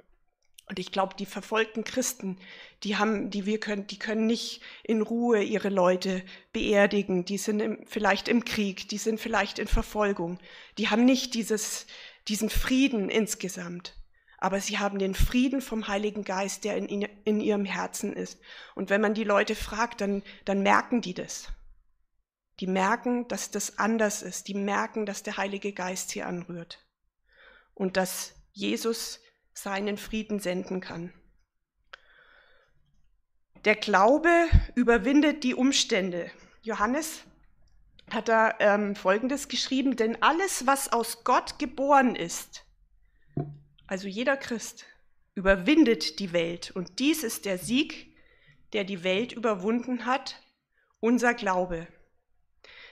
Und 0.69 0.77
ich 0.77 0.91
glaube, 0.91 1.15
die 1.17 1.25
verfolgten 1.25 1.83
Christen, 1.83 2.37
die 2.83 2.95
haben, 2.97 3.31
die 3.31 3.47
wir 3.47 3.59
können, 3.59 3.87
die 3.87 3.97
können 3.97 4.27
nicht 4.27 4.61
in 4.83 5.01
Ruhe 5.01 5.41
ihre 5.41 5.69
Leute 5.69 6.23
beerdigen. 6.53 7.25
Die 7.25 7.39
sind 7.39 7.59
im, 7.59 7.79
vielleicht 7.87 8.27
im 8.27 8.45
Krieg, 8.45 8.87
die 8.87 8.99
sind 8.99 9.19
vielleicht 9.19 9.57
in 9.57 9.67
Verfolgung. 9.67 10.37
Die 10.77 10.89
haben 10.89 11.05
nicht 11.05 11.33
dieses, 11.33 11.87
diesen 12.27 12.51
Frieden 12.51 13.09
insgesamt. 13.09 13.98
Aber 14.41 14.61
sie 14.61 14.79
haben 14.79 14.99
den 14.99 15.15
Frieden 15.15 15.61
vom 15.61 15.87
Heiligen 15.87 16.23
Geist, 16.23 16.63
der 16.63 16.77
in, 16.77 16.87
in 17.25 17.41
ihrem 17.41 17.65
Herzen 17.65 18.13
ist. 18.13 18.39
Und 18.73 18.89
wenn 18.89 19.01
man 19.01 19.13
die 19.13 19.25
Leute 19.25 19.53
fragt, 19.53 20.01
dann, 20.01 20.23
dann 20.45 20.63
merken 20.63 21.01
die 21.01 21.13
das. 21.13 21.49
Die 22.61 22.67
merken, 22.67 23.27
dass 23.27 23.51
das 23.51 23.77
anders 23.77 24.21
ist. 24.21 24.47
Die 24.47 24.53
merken, 24.53 25.05
dass 25.05 25.23
der 25.23 25.37
Heilige 25.37 25.73
Geist 25.73 26.09
sie 26.09 26.23
anrührt. 26.23 26.85
Und 27.73 27.97
dass 27.97 28.33
Jesus 28.51 29.19
seinen 29.53 29.97
Frieden 29.97 30.39
senden 30.39 30.79
kann. 30.79 31.13
Der 33.65 33.75
Glaube 33.75 34.29
überwindet 34.75 35.43
die 35.43 35.53
Umstände. 35.53 36.31
Johannes 36.61 37.23
hat 38.09 38.29
da 38.29 38.55
ähm, 38.59 38.95
Folgendes 38.95 39.49
geschrieben, 39.49 39.97
denn 39.97 40.21
alles, 40.21 40.65
was 40.65 40.91
aus 40.91 41.25
Gott 41.25 41.59
geboren 41.59 42.15
ist, 42.15 42.65
also 43.89 44.07
jeder 44.07 44.37
Christ, 44.37 44.85
überwindet 45.33 46.19
die 46.19 46.31
Welt. 46.31 46.69
Und 46.69 46.99
dies 46.99 47.23
ist 47.23 47.45
der 47.45 47.57
Sieg, 47.57 48.15
der 48.71 48.83
die 48.83 49.03
Welt 49.03 49.31
überwunden 49.31 50.05
hat, 50.05 50.39
unser 50.99 51.33
Glaube. 51.33 51.87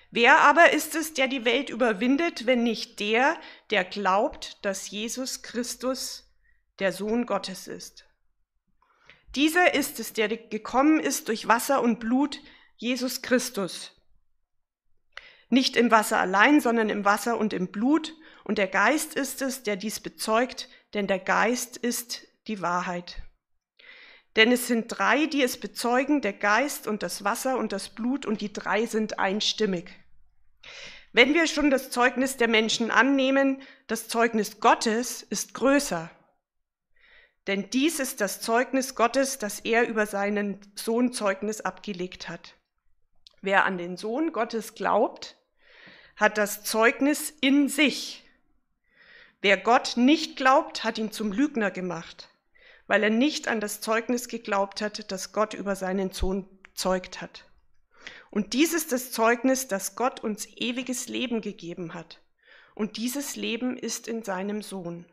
Wer 0.10 0.39
aber 0.39 0.74
ist 0.74 0.96
es, 0.96 1.13
der 1.13 1.27
die 1.27 1.46
Welt 1.46 1.70
überwindet, 1.70 2.48
wenn 2.48 2.63
nicht 2.63 3.00
der, 3.00 3.39
der 3.70 3.84
glaubt, 3.84 4.58
dass 4.66 4.89
Jesus 4.89 5.44
Christus 5.44 6.34
der 6.80 6.92
Sohn 6.92 7.27
Gottes 7.27 7.68
ist. 7.68 8.06
Dieser 9.36 9.75
ist 9.75 10.00
es, 10.00 10.13
der 10.13 10.30
gekommen 10.30 11.00
ist 11.00 11.27
durch 11.27 11.48
Wasser 11.48 11.84
und 11.84 12.00
Blut, 12.00 12.39
Jesus 12.77 13.22
Christus. 13.22 13.92
Nicht 15.50 15.75
im 15.75 15.92
Wasser 15.92 16.18
allein, 16.18 16.60
sondern 16.60 16.89
im 16.89 17.06
Wasser 17.06 17.38
und 17.38 17.54
im 17.54 17.68
Blut. 17.68 18.16
Und 18.44 18.58
der 18.58 18.68
Geist 18.68 19.13
ist 19.13 19.44
es, 19.44 19.62
der 19.62 19.75
dies 19.75 20.00
bezeugt, 20.00 20.70
denn 20.94 21.08
der 21.08 21.20
Geist 21.20 21.77
ist 21.77 22.27
die 22.48 22.62
Wahrheit. 22.62 23.22
Denn 24.36 24.51
es 24.51 24.67
sind 24.67 24.88
drei, 24.88 25.25
die 25.25 25.41
es 25.41 25.60
bezeugen, 25.60 26.22
der 26.22 26.34
Geist 26.34 26.88
und 26.88 27.01
das 27.01 27.24
Wasser 27.24 27.58
und 27.58 27.72
das 27.72 27.89
Blut, 27.89 28.25
und 28.25 28.41
die 28.41 28.53
drei 28.53 28.86
sind 28.86 29.17
einstimmig. 29.17 29.89
Wenn 31.12 31.34
wir 31.34 31.48
schon 31.48 31.72
das 31.72 31.89
Zeugnis 31.89 32.38
der 32.38 32.48
Menschen 32.48 32.91
annehmen, 32.91 33.62
das 33.88 34.08
Zeugnis 34.08 34.60
Gottes 34.60 35.24
ist 35.24 35.56
größer. 35.56 36.12
Denn 37.48 37.70
dies 37.72 38.00
ist 38.00 38.22
das 38.22 38.41
Zeugnis 38.41 38.94
Gottes, 38.94 39.39
das 39.39 39.62
er 39.62 39.88
über 39.88 40.06
seinen 40.06 40.60
Sohn 40.75 41.13
Zeugnis 41.13 41.62
abgelegt 41.62 42.29
hat. 42.29 42.56
Wer 43.41 43.65
an 43.65 43.77
den 43.77 43.98
Sohn 43.98 44.34
Gottes 44.34 44.75
glaubt, 44.75 45.38
hat 46.15 46.38
das 46.38 46.63
Zeugnis 46.63 47.34
in 47.41 47.70
sich. 47.70 48.26
Wer 49.41 49.58
Gott 49.58 49.98
nicht 49.98 50.36
glaubt, 50.36 50.84
hat 50.84 50.98
ihn 50.98 51.12
zum 51.12 51.32
Lügner 51.32 51.70
gemacht, 51.70 52.29
weil 52.88 53.03
er 53.03 53.10
nicht 53.10 53.48
an 53.48 53.60
das 53.62 53.82
Zeugnis 53.82 54.27
geglaubt 54.27 54.82
hat, 54.82 55.12
das 55.12 55.32
Gott 55.32 55.53
über 55.53 55.75
seinen 55.75 56.12
Sohn 56.12 56.48
zeugt 56.74 57.22
hat. 57.22 57.46
Und 58.32 58.53
dies 58.53 58.74
ist 58.74 58.91
das 58.91 59.12
Zeugnis, 59.12 59.67
dass 59.67 59.96
Gott 59.96 60.22
uns 60.22 60.48
ewiges 60.56 61.08
Leben 61.08 61.41
gegeben 61.41 61.94
hat. 61.94 62.22
Und 62.74 62.98
dieses 62.98 63.36
Leben 63.36 63.77
ist 63.77 64.08
in 64.08 64.24
seinem 64.24 64.62
Sohn. 64.62 65.06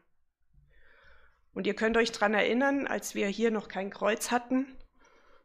Und 1.54 1.66
ihr 1.66 1.74
könnt 1.74 1.96
euch 1.96 2.12
daran 2.12 2.34
erinnern, 2.34 2.86
als 2.86 3.14
wir 3.14 3.28
hier 3.28 3.50
noch 3.50 3.68
kein 3.68 3.90
Kreuz 3.90 4.30
hatten, 4.30 4.66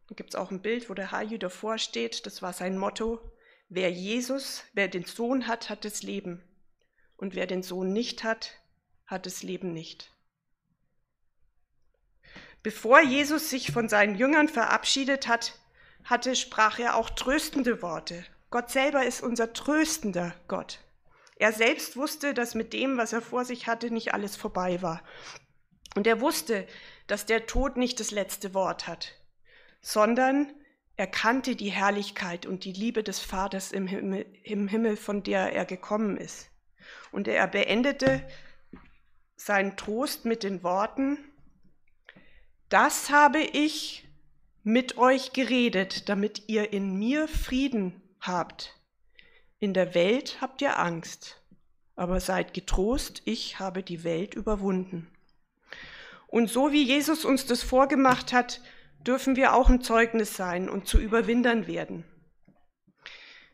da 0.07 0.15
gibt 0.15 0.31
es 0.31 0.36
auch 0.36 0.50
ein 0.50 0.62
Bild, 0.62 0.89
wo 0.89 0.95
der 0.95 1.12
Haju 1.12 1.38
davor 1.38 1.77
steht, 1.77 2.25
das 2.25 2.41
war 2.41 2.51
sein 2.51 2.77
Motto, 2.77 3.21
wer 3.69 3.91
Jesus, 3.91 4.63
wer 4.74 4.88
den 4.88 5.05
Sohn 5.05 5.48
hat, 5.48 5.69
hat 5.69 5.86
das 5.86 6.01
Leben. 6.01 6.43
Und 7.15 7.36
wer 7.36 7.45
den 7.45 7.62
Sohn 7.62 7.93
nicht 7.93 8.24
hat, 8.24 8.58
hat 9.09 9.25
das 9.25 9.43
Leben 9.43 9.73
nicht. 9.73 10.11
Bevor 12.61 13.01
Jesus 13.01 13.49
sich 13.49 13.71
von 13.71 13.89
seinen 13.89 14.15
Jüngern 14.15 14.47
verabschiedet 14.47 15.27
hat, 15.27 15.57
hatte, 16.03 16.35
sprach 16.35 16.79
er 16.79 16.95
auch 16.95 17.09
tröstende 17.09 17.81
Worte. 17.81 18.25
Gott 18.49 18.69
selber 18.69 19.05
ist 19.05 19.21
unser 19.21 19.53
tröstender 19.53 20.35
Gott. 20.47 20.79
Er 21.37 21.53
selbst 21.53 21.95
wusste, 21.95 22.33
dass 22.33 22.55
mit 22.55 22.73
dem, 22.73 22.97
was 22.97 23.13
er 23.13 23.21
vor 23.21 23.45
sich 23.45 23.67
hatte, 23.67 23.91
nicht 23.91 24.13
alles 24.13 24.35
vorbei 24.35 24.81
war. 24.81 25.01
Und 25.95 26.05
er 26.05 26.21
wusste, 26.21 26.67
dass 27.07 27.25
der 27.25 27.47
Tod 27.47 27.77
nicht 27.77 27.99
das 27.99 28.11
letzte 28.11 28.53
Wort 28.53 28.87
hat, 28.87 29.15
sondern 29.81 30.51
er 30.97 31.07
kannte 31.07 31.55
die 31.55 31.71
Herrlichkeit 31.71 32.45
und 32.45 32.65
die 32.65 32.73
Liebe 32.73 33.03
des 33.03 33.19
Vaters 33.19 33.71
im 33.71 33.87
Himmel, 33.87 34.25
im 34.43 34.67
Himmel, 34.67 34.97
von 34.97 35.23
der 35.23 35.53
er 35.53 35.65
gekommen 35.65 36.17
ist. 36.17 36.49
Und 37.11 37.27
er 37.27 37.47
beendete 37.47 38.27
seinen 39.39 39.77
Trost 39.77 40.25
mit 40.25 40.43
den 40.43 40.63
Worten, 40.63 41.17
das 42.67 43.10
habe 43.10 43.39
ich 43.39 44.05
mit 44.63 44.98
euch 44.98 45.31
geredet, 45.31 46.10
damit 46.10 46.43
ihr 46.48 46.74
in 46.74 47.00
mir 47.00 47.27
Frieden 47.27 48.01
habt. 48.19 48.77
In 49.60 49.74
der 49.74 49.96
Welt 49.96 50.39
habt 50.41 50.62
ihr 50.62 50.77
Angst, 50.77 51.41
aber 51.96 52.19
seid 52.19 52.53
getrost, 52.53 53.22
ich 53.25 53.60
habe 53.60 53.81
die 53.81 54.03
Welt 54.03 54.36
überwunden. 54.36 55.10
Und 56.27 56.50
so 56.50 56.72
wie 56.74 56.84
Jesus 56.84 57.24
uns 57.24 57.46
das 57.46 57.63
vorgemacht 57.63 58.34
hat, 58.34 58.62
dürfen 59.00 59.38
wir 59.38 59.55
auch 59.55 59.69
ein 59.69 59.81
Zeugnis 59.81 60.36
sein 60.36 60.69
und 60.69 60.88
zu 60.88 61.00
Überwindern 61.00 61.65
werden. 61.65 62.03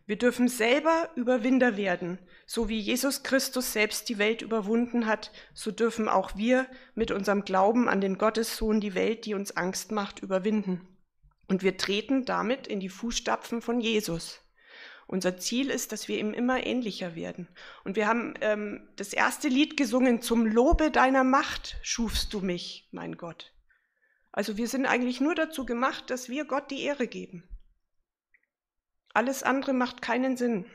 Wir 0.07 0.17
dürfen 0.17 0.47
selber 0.47 1.09
Überwinder 1.15 1.77
werden. 1.77 2.19
So 2.45 2.69
wie 2.69 2.79
Jesus 2.79 3.24
Christus 3.24 3.74
selbst 3.74 4.07
die 4.07 4.19
Welt 4.19 4.43
überwunden 4.43 5.07
hat, 5.07 5.31
so 5.53 5.71
dürfen 5.71 6.07
auch 6.07 6.35
wir 6.35 6.67
mit 6.93 7.09
unserem 7.09 7.43
Glauben 7.43 7.89
an 7.89 8.01
den 8.01 8.19
Gottessohn 8.19 8.79
die 8.79 8.93
Welt, 8.93 9.25
die 9.25 9.33
uns 9.33 9.57
Angst 9.57 9.91
macht, 9.91 10.19
überwinden. 10.21 10.88
Und 11.47 11.63
wir 11.63 11.77
treten 11.77 12.25
damit 12.25 12.67
in 12.67 12.79
die 12.79 12.89
Fußstapfen 12.89 13.62
von 13.62 13.81
Jesus. 13.81 14.41
Unser 15.07 15.38
Ziel 15.38 15.69
ist, 15.69 15.91
dass 15.91 16.07
wir 16.07 16.19
ihm 16.19 16.33
immer 16.33 16.65
ähnlicher 16.65 17.15
werden. 17.15 17.47
Und 17.83 17.95
wir 17.95 18.07
haben 18.07 18.35
ähm, 18.41 18.88
das 18.95 19.13
erste 19.13 19.47
Lied 19.47 19.77
gesungen, 19.77 20.21
zum 20.21 20.45
Lobe 20.45 20.89
deiner 20.91 21.24
Macht 21.24 21.77
schufst 21.83 22.33
du 22.33 22.41
mich, 22.41 22.89
mein 22.91 23.17
Gott. 23.17 23.53
Also 24.31 24.57
wir 24.57 24.67
sind 24.67 24.85
eigentlich 24.85 25.21
nur 25.21 25.35
dazu 25.35 25.65
gemacht, 25.65 26.09
dass 26.09 26.29
wir 26.29 26.45
Gott 26.45 26.69
die 26.71 26.81
Ehre 26.83 27.07
geben. 27.07 27.43
Alles 29.15 29.43
andere 29.43 29.72
macht 29.72 30.01
keinen 30.01 30.36
Sinn. 30.36 30.65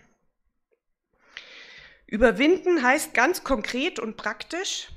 Überwinden 2.06 2.82
heißt 2.82 3.12
ganz 3.12 3.44
konkret 3.44 3.99
und 3.99 4.16
praktisch, 4.16 4.88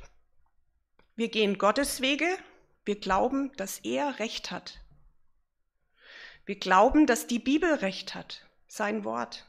wir 1.18 1.28
gehen 1.28 1.58
Gottes 1.58 2.00
Wege, 2.00 2.26
wir 2.86 2.98
glauben, 3.00 3.52
dass 3.58 3.80
er 3.80 4.18
Recht 4.20 4.50
hat. 4.50 4.80
Wir 6.46 6.56
glauben, 6.56 7.06
dass 7.06 7.28
die 7.28 7.40
Bibel 7.40 7.74
Recht 7.74 8.16
hat 8.16 8.48
sein 8.68 9.04
Wort. 9.04 9.46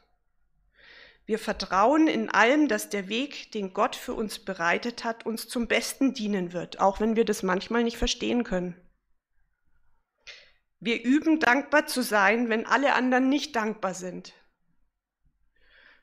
Wir 1.25 1.39
vertrauen 1.39 2.07
in 2.09 2.29
allem, 2.29 2.67
dass 2.67 2.89
der 2.89 3.07
Weg, 3.07 3.53
den 3.53 3.73
Gott 3.73 3.95
für 3.95 4.13
uns 4.13 4.39
bereitet 4.39 5.05
hat, 5.05 5.25
uns 5.25 5.47
zum 5.47 5.67
Besten 5.67 6.13
dienen 6.13 6.51
wird, 6.51 6.81
auch 6.81 6.99
wenn 6.99 7.15
wir 7.15 7.23
das 7.23 7.43
manchmal 7.43 7.83
nicht 7.83 7.97
verstehen 7.97 8.43
können. 8.43 8.75
Wir 10.85 11.03
üben 11.03 11.39
dankbar 11.39 11.87
zu 11.87 12.01
sein, 12.01 12.49
wenn 12.49 12.65
alle 12.65 12.93
anderen 12.93 13.27
nicht 13.27 13.55
dankbar 13.55 13.93
sind. 13.93 14.33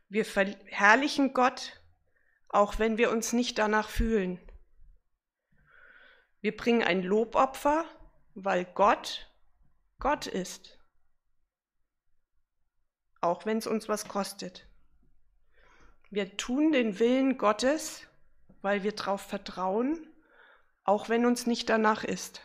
Wir 0.08 0.24
verherrlichen 0.24 1.32
Gott, 1.32 1.80
auch 2.48 2.78
wenn 2.78 2.98
wir 2.98 3.10
uns 3.10 3.32
nicht 3.32 3.58
danach 3.58 3.88
fühlen. 3.88 4.38
Wir 6.40 6.54
bringen 6.56 6.82
ein 6.82 7.02
Lobopfer, 7.02 7.84
weil 8.34 8.64
Gott 8.64 9.28
Gott 9.98 10.26
ist 10.26 10.82
auch 13.22 13.46
wenn 13.46 13.56
es 13.56 13.66
uns 13.66 13.88
was 13.88 14.08
kostet. 14.08 14.66
Wir 16.10 16.36
tun 16.36 16.72
den 16.72 16.98
Willen 16.98 17.38
Gottes, 17.38 18.06
weil 18.60 18.82
wir 18.82 18.92
darauf 18.92 19.22
vertrauen, 19.22 20.06
auch 20.84 21.08
wenn 21.08 21.24
uns 21.24 21.46
nicht 21.46 21.70
danach 21.70 22.04
ist. 22.04 22.42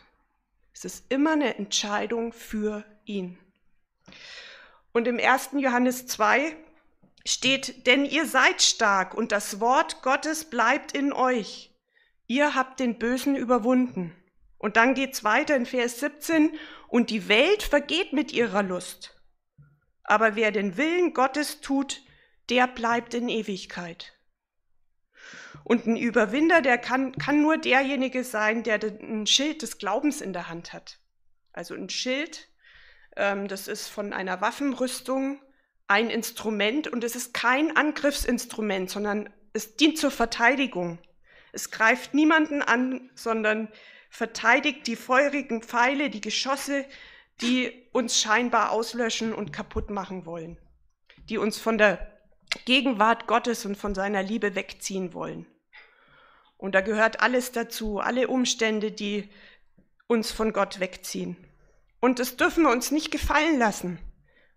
Es 0.78 0.84
ist 0.84 1.06
immer 1.08 1.32
eine 1.32 1.56
Entscheidung 1.56 2.32
für 2.32 2.84
ihn. 3.04 3.36
Und 4.92 5.08
im 5.08 5.18
1. 5.18 5.50
Johannes 5.54 6.06
2 6.06 6.54
steht, 7.26 7.88
denn 7.88 8.04
ihr 8.04 8.26
seid 8.26 8.62
stark 8.62 9.14
und 9.14 9.32
das 9.32 9.58
Wort 9.58 10.02
Gottes 10.02 10.44
bleibt 10.44 10.92
in 10.92 11.12
euch. 11.12 11.74
ihr 12.28 12.54
habt 12.54 12.78
den 12.78 12.96
Bösen 12.96 13.34
überwunden. 13.34 14.14
Und 14.56 14.76
dann 14.76 14.94
geht's 14.94 15.24
weiter 15.24 15.56
in 15.56 15.66
Vers 15.66 15.98
17, 15.98 16.56
und 16.86 17.10
die 17.10 17.28
Welt 17.28 17.64
vergeht 17.64 18.12
mit 18.12 18.30
ihrer 18.30 18.62
Lust. 18.62 19.20
Aber 20.04 20.36
wer 20.36 20.52
den 20.52 20.76
Willen 20.76 21.12
Gottes 21.12 21.60
tut, 21.60 22.02
der 22.50 22.68
bleibt 22.68 23.14
in 23.14 23.28
Ewigkeit. 23.28 24.17
Und 25.68 25.86
ein 25.86 25.98
Überwinder, 25.98 26.62
der 26.62 26.78
kann, 26.78 27.12
kann 27.12 27.42
nur 27.42 27.58
derjenige 27.58 28.24
sein, 28.24 28.62
der 28.62 28.80
ein 28.82 29.26
Schild 29.26 29.60
des 29.60 29.76
Glaubens 29.76 30.22
in 30.22 30.32
der 30.32 30.48
Hand 30.48 30.72
hat. 30.72 30.98
Also 31.52 31.74
ein 31.74 31.90
Schild, 31.90 32.48
ähm, 33.16 33.48
das 33.48 33.68
ist 33.68 33.88
von 33.88 34.14
einer 34.14 34.40
Waffenrüstung 34.40 35.42
ein 35.86 36.08
Instrument 36.08 36.88
und 36.88 37.04
es 37.04 37.14
ist 37.14 37.34
kein 37.34 37.76
Angriffsinstrument, 37.76 38.88
sondern 38.88 39.28
es 39.52 39.76
dient 39.76 39.98
zur 39.98 40.10
Verteidigung. 40.10 40.98
Es 41.52 41.70
greift 41.70 42.14
niemanden 42.14 42.62
an, 42.62 43.10
sondern 43.14 43.68
verteidigt 44.08 44.86
die 44.86 44.96
feurigen 44.96 45.62
Pfeile, 45.62 46.08
die 46.08 46.22
Geschosse, 46.22 46.86
die 47.42 47.86
uns 47.92 48.18
scheinbar 48.18 48.70
auslöschen 48.70 49.34
und 49.34 49.52
kaputt 49.52 49.90
machen 49.90 50.24
wollen, 50.24 50.56
die 51.28 51.36
uns 51.36 51.58
von 51.58 51.76
der 51.76 52.10
Gegenwart 52.64 53.26
Gottes 53.26 53.66
und 53.66 53.76
von 53.76 53.94
seiner 53.94 54.22
Liebe 54.22 54.54
wegziehen 54.54 55.12
wollen. 55.12 55.44
Und 56.58 56.74
da 56.74 56.82
gehört 56.82 57.20
alles 57.20 57.52
dazu, 57.52 58.00
alle 58.00 58.28
Umstände, 58.28 58.92
die 58.92 59.30
uns 60.08 60.30
von 60.30 60.52
Gott 60.52 60.80
wegziehen. 60.80 61.36
Und 62.00 62.18
das 62.18 62.36
dürfen 62.36 62.64
wir 62.64 62.70
uns 62.70 62.90
nicht 62.90 63.10
gefallen 63.10 63.58
lassen, 63.58 63.98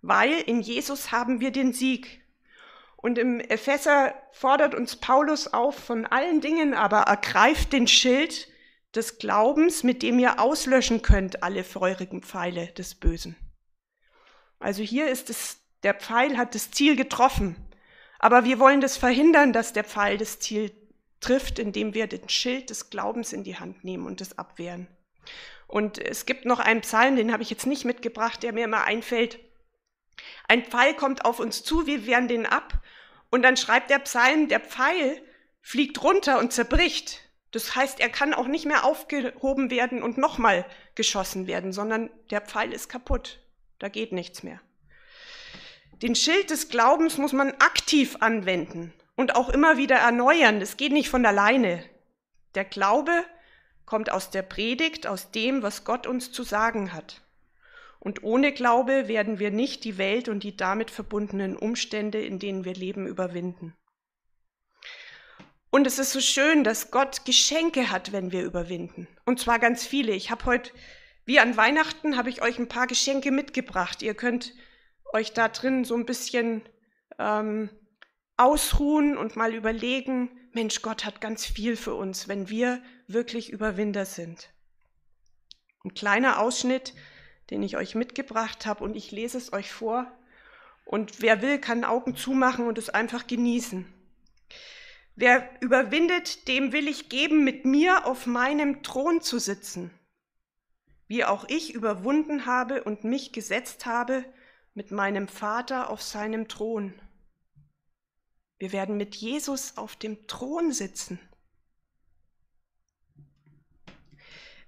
weil 0.01 0.33
in 0.33 0.61
Jesus 0.61 1.11
haben 1.11 1.39
wir 1.39 1.51
den 1.51 1.73
Sieg. 1.73 2.21
Und 2.97 3.17
im 3.17 3.39
Epheser 3.39 4.13
fordert 4.31 4.75
uns 4.75 4.95
Paulus 4.95 5.47
auf, 5.47 5.75
von 5.75 6.05
allen 6.05 6.41
Dingen 6.41 6.73
aber 6.73 7.01
ergreift 7.01 7.71
den 7.73 7.87
Schild 7.87 8.47
des 8.95 9.19
Glaubens, 9.19 9.83
mit 9.83 10.03
dem 10.03 10.19
ihr 10.19 10.39
auslöschen 10.39 11.01
könnt 11.01 11.43
alle 11.43 11.63
feurigen 11.63 12.21
Pfeile 12.21 12.67
des 12.67 12.95
Bösen. 12.95 13.35
Also 14.59 14.83
hier 14.83 15.09
ist 15.09 15.29
es, 15.29 15.59
der 15.83 15.93
Pfeil 15.93 16.37
hat 16.37 16.55
das 16.55 16.71
Ziel 16.71 16.95
getroffen. 16.95 17.55
Aber 18.19 18.43
wir 18.43 18.59
wollen 18.59 18.81
das 18.81 18.97
verhindern, 18.97 19.53
dass 19.53 19.73
der 19.73 19.83
Pfeil 19.83 20.17
das 20.19 20.39
Ziel 20.39 20.71
trifft, 21.21 21.59
indem 21.59 21.93
wir 21.93 22.07
den 22.07 22.27
Schild 22.27 22.69
des 22.69 22.89
Glaubens 22.89 23.31
in 23.31 23.43
die 23.43 23.57
Hand 23.57 23.83
nehmen 23.83 24.05
und 24.05 24.19
es 24.19 24.37
abwehren. 24.37 24.87
Und 25.67 25.99
es 25.99 26.25
gibt 26.25 26.45
noch 26.45 26.59
einen 26.59 26.81
Psalm, 26.81 27.15
den 27.15 27.31
habe 27.31 27.43
ich 27.43 27.49
jetzt 27.49 27.65
nicht 27.65 27.85
mitgebracht, 27.85 28.43
der 28.43 28.51
mir 28.51 28.65
immer 28.65 28.83
einfällt. 28.83 29.39
Ein 30.47 30.65
Pfeil 30.65 30.93
kommt 30.95 31.23
auf 31.23 31.39
uns 31.39 31.63
zu, 31.63 31.87
wir 31.87 32.05
wehren 32.05 32.27
den 32.27 32.45
ab. 32.45 32.81
Und 33.29 33.43
dann 33.43 33.55
schreibt 33.55 33.89
der 33.89 33.99
Psalm, 33.99 34.49
der 34.49 34.59
Pfeil 34.59 35.21
fliegt 35.61 36.03
runter 36.03 36.39
und 36.39 36.51
zerbricht. 36.51 37.21
Das 37.51 37.75
heißt, 37.75 37.99
er 37.99 38.09
kann 38.09 38.33
auch 38.33 38.47
nicht 38.47 38.65
mehr 38.65 38.83
aufgehoben 38.83 39.69
werden 39.69 40.03
und 40.03 40.17
nochmal 40.17 40.65
geschossen 40.95 41.47
werden, 41.47 41.71
sondern 41.71 42.09
der 42.29 42.41
Pfeil 42.41 42.73
ist 42.73 42.89
kaputt. 42.89 43.39
Da 43.79 43.87
geht 43.87 44.11
nichts 44.11 44.43
mehr. 44.43 44.59
Den 46.01 46.15
Schild 46.15 46.49
des 46.49 46.69
Glaubens 46.69 47.17
muss 47.17 47.31
man 47.31 47.51
aktiv 47.51 48.17
anwenden 48.19 48.93
und 49.21 49.35
auch 49.35 49.49
immer 49.49 49.77
wieder 49.77 49.97
erneuern. 49.97 50.59
Das 50.59 50.77
geht 50.77 50.91
nicht 50.91 51.09
von 51.09 51.25
alleine. 51.25 51.83
Der 52.55 52.65
Glaube 52.65 53.23
kommt 53.85 54.11
aus 54.11 54.31
der 54.31 54.41
Predigt, 54.41 55.05
aus 55.05 55.29
dem, 55.31 55.61
was 55.61 55.85
Gott 55.85 56.07
uns 56.07 56.31
zu 56.31 56.43
sagen 56.43 56.91
hat. 56.91 57.21
Und 57.99 58.23
ohne 58.23 58.51
Glaube 58.51 59.07
werden 59.07 59.37
wir 59.37 59.51
nicht 59.51 59.83
die 59.83 59.99
Welt 59.99 60.27
und 60.27 60.43
die 60.43 60.57
damit 60.57 60.89
verbundenen 60.89 61.55
Umstände, 61.55 62.19
in 62.19 62.39
denen 62.39 62.65
wir 62.65 62.73
leben, 62.73 63.05
überwinden. 63.05 63.75
Und 65.69 65.85
es 65.85 65.99
ist 65.99 66.13
so 66.13 66.19
schön, 66.19 66.63
dass 66.63 66.89
Gott 66.89 67.23
Geschenke 67.23 67.91
hat, 67.91 68.11
wenn 68.11 68.31
wir 68.31 68.43
überwinden. 68.43 69.07
Und 69.25 69.39
zwar 69.39 69.59
ganz 69.59 69.85
viele. 69.85 70.13
Ich 70.13 70.31
habe 70.31 70.45
heute, 70.45 70.71
wie 71.25 71.39
an 71.39 71.55
Weihnachten, 71.57 72.17
habe 72.17 72.29
ich 72.31 72.41
euch 72.41 72.57
ein 72.57 72.67
paar 72.67 72.87
Geschenke 72.87 73.31
mitgebracht. 73.31 74.01
Ihr 74.01 74.15
könnt 74.15 74.55
euch 75.13 75.31
da 75.33 75.47
drin 75.47 75.85
so 75.85 75.95
ein 75.95 76.07
bisschen 76.07 76.63
ähm, 77.19 77.69
ausruhen 78.37 79.17
und 79.17 79.35
mal 79.35 79.53
überlegen, 79.53 80.29
Mensch, 80.53 80.81
Gott 80.81 81.05
hat 81.05 81.21
ganz 81.21 81.45
viel 81.45 81.75
für 81.75 81.95
uns, 81.95 82.27
wenn 82.27 82.49
wir 82.49 82.81
wirklich 83.07 83.49
Überwinder 83.49 84.05
sind. 84.05 84.49
Ein 85.83 85.93
kleiner 85.93 86.39
Ausschnitt, 86.39 86.93
den 87.49 87.63
ich 87.63 87.77
euch 87.77 87.95
mitgebracht 87.95 88.65
habe 88.65 88.83
und 88.83 88.95
ich 88.95 89.11
lese 89.11 89.37
es 89.37 89.53
euch 89.53 89.71
vor. 89.71 90.11
Und 90.85 91.21
wer 91.21 91.41
will, 91.41 91.59
kann 91.59 91.83
Augen 91.83 92.15
zumachen 92.15 92.67
und 92.67 92.77
es 92.77 92.89
einfach 92.89 93.27
genießen. 93.27 93.85
Wer 95.15 95.49
überwindet, 95.61 96.47
dem 96.47 96.71
will 96.71 96.87
ich 96.87 97.09
geben, 97.09 97.43
mit 97.43 97.65
mir 97.65 98.05
auf 98.05 98.25
meinem 98.25 98.81
Thron 98.81 99.21
zu 99.21 99.39
sitzen, 99.39 99.91
wie 101.07 101.25
auch 101.25 101.45
ich 101.47 101.73
überwunden 101.73 102.45
habe 102.45 102.83
und 102.83 103.03
mich 103.03 103.31
gesetzt 103.33 103.85
habe 103.85 104.23
mit 104.73 104.91
meinem 104.91 105.27
Vater 105.27 105.89
auf 105.89 106.01
seinem 106.01 106.47
Thron. 106.47 106.93
Wir 108.61 108.73
werden 108.73 108.95
mit 108.95 109.15
Jesus 109.15 109.75
auf 109.75 109.95
dem 109.95 110.27
Thron 110.27 110.71
sitzen. 110.71 111.17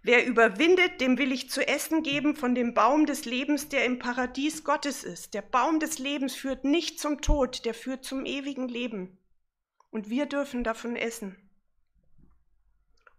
Wer 0.02 0.26
überwindet, 0.26 1.00
dem 1.00 1.20
will 1.20 1.32
ich 1.32 1.52
zu 1.52 1.68
essen 1.68 2.02
geben 2.02 2.36
von 2.36 2.56
dem 2.56 2.74
Baum 2.74 3.06
des 3.06 3.26
Lebens, 3.26 3.70
der 3.70 3.86
im 3.86 4.00
Paradies 4.00 4.64
Gottes 4.64 5.04
ist. 5.04 5.36
Der 5.36 5.44
Baum 5.44 5.80
des 5.80 6.00
Lebens 6.00 6.34
führt 6.34 6.64
nicht 6.64 7.00
zum 7.00 7.22
Tod, 7.22 7.66
der 7.66 7.76
führt 7.76 8.04
zum 8.04 8.26
ewigen 8.26 8.68
Leben. 8.68 9.20
Und 9.92 10.10
wir 10.10 10.26
dürfen 10.26 10.64
davon 10.64 10.96
essen. 10.96 11.38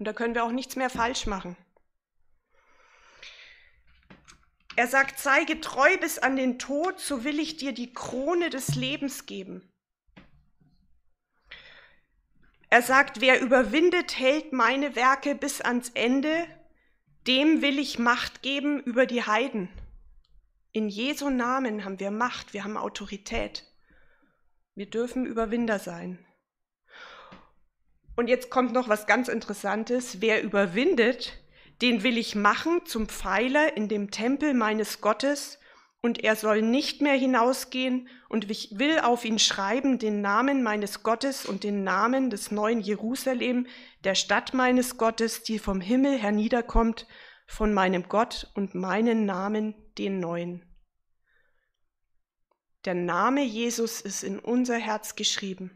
Und 0.01 0.09
da 0.09 0.13
können 0.13 0.35
wir 0.35 0.43
auch 0.43 0.51
nichts 0.51 0.75
mehr 0.75 0.91
falsch 0.91 1.27
machen. 1.27 1.57
Er 4.75 4.89
sagt, 4.89 5.21
sei 5.21 5.45
getreu 5.45 5.99
bis 5.99 6.19
an 6.19 6.35
den 6.35 6.59
Tod, 6.59 6.99
so 6.99 7.23
will 7.23 7.39
ich 7.39 7.59
dir 7.59 7.71
die 7.71 7.93
Krone 7.93 8.51
des 8.51 8.75
Lebens 8.75 9.27
geben. 9.27 9.71
Er 12.75 12.83
sagt, 12.83 13.21
wer 13.21 13.41
überwindet, 13.41 14.19
hält 14.19 14.53
meine 14.53 14.97
Werke 14.97 15.37
bis 15.37 15.61
ans 15.61 15.93
Ende, 15.95 16.45
dem 17.29 17.63
will 17.63 17.79
ich 17.79 18.01
Macht 18.01 18.43
geben 18.43 18.81
über 18.81 19.07
die 19.07 19.23
Heiden. 19.23 19.69
In 20.73 20.89
Jesu 20.89 21.31
Namen 21.31 21.85
haben 21.85 22.01
wir 22.01 22.11
Macht, 22.11 22.53
wir 22.53 22.65
haben 22.65 22.77
Autorität. 22.77 23.63
Wir 24.75 24.91
dürfen 24.91 25.25
Überwinder 25.25 25.79
sein. 25.79 26.19
Und 28.17 28.27
jetzt 28.27 28.51
kommt 28.51 28.73
noch 28.73 28.89
was 28.89 29.07
ganz 29.07 29.29
Interessantes. 29.29 30.21
Wer 30.21 30.43
überwindet, 30.43 31.39
den 31.81 32.03
will 32.03 32.19
ich 32.19 32.35
machen 32.35 32.85
zum 32.87 33.09
Pfeiler 33.09 33.77
in 33.77 33.87
dem 33.87 34.11
Tempel 34.11 34.53
meines 34.53 35.01
Gottes, 35.01 35.61
und 36.05 36.23
er 36.23 36.37
soll 36.37 36.61
nicht 36.61 37.01
mehr 37.01 37.15
hinausgehen, 37.15 38.11
und 38.29 38.51
ich 38.51 38.79
will 38.79 38.99
auf 38.99 39.25
ihn 39.25 39.39
schreiben 39.39 39.99
den 39.99 40.21
Namen 40.21 40.63
meines 40.63 41.03
Gottes 41.03 41.47
und 41.47 41.65
den 41.65 41.83
Namen 41.83 42.29
des 42.29 42.51
neuen 42.51 42.81
Jerusalem, 42.81 43.67
der 44.05 44.15
Stadt 44.15 44.53
meines 44.53 44.99
Gottes, 44.99 45.45
die 45.45 45.59
vom 45.59 45.81
Himmel 45.81 46.19
herniederkommt, 46.19 47.07
von 47.47 47.73
meinem 47.73 48.07
Gott 48.07 48.51
und 48.55 48.75
meinen 48.75 49.25
Namen, 49.25 49.75
den 49.97 50.21
neuen. 50.21 50.67
Der 52.85 52.95
Name 52.95 53.43
Jesus 53.43 54.03
ist 54.03 54.25
in 54.25 54.39
unser 54.39 54.77
Herz 54.77 55.17
geschrieben. 55.17 55.71